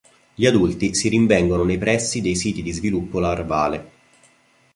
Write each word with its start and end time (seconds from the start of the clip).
Gli 0.33 0.47
adulti 0.47 0.95
si 0.95 1.09
rinvengono 1.09 1.63
nei 1.63 1.77
pressi 1.77 2.21
dei 2.21 2.35
siti 2.35 2.63
di 2.63 2.71
sviluppo 2.71 3.19
larvale. 3.19 3.91